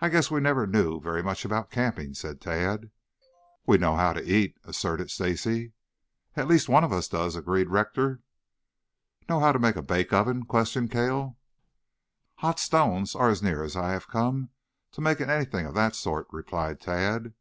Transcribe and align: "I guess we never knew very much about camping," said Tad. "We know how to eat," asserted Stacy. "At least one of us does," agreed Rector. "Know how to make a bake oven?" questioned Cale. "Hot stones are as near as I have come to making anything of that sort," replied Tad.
"I 0.00 0.08
guess 0.08 0.30
we 0.30 0.40
never 0.40 0.66
knew 0.66 1.02
very 1.02 1.22
much 1.22 1.44
about 1.44 1.70
camping," 1.70 2.14
said 2.14 2.40
Tad. 2.40 2.90
"We 3.66 3.76
know 3.76 3.94
how 3.94 4.14
to 4.14 4.24
eat," 4.24 4.56
asserted 4.64 5.10
Stacy. 5.10 5.74
"At 6.34 6.48
least 6.48 6.70
one 6.70 6.82
of 6.82 6.94
us 6.94 7.08
does," 7.08 7.36
agreed 7.36 7.68
Rector. 7.68 8.20
"Know 9.28 9.40
how 9.40 9.52
to 9.52 9.58
make 9.58 9.76
a 9.76 9.82
bake 9.82 10.14
oven?" 10.14 10.46
questioned 10.46 10.90
Cale. 10.92 11.36
"Hot 12.36 12.58
stones 12.58 13.14
are 13.14 13.28
as 13.28 13.42
near 13.42 13.62
as 13.62 13.76
I 13.76 13.90
have 13.90 14.08
come 14.08 14.48
to 14.92 15.02
making 15.02 15.28
anything 15.28 15.66
of 15.66 15.74
that 15.74 15.94
sort," 15.94 16.26
replied 16.30 16.80
Tad. 16.80 17.34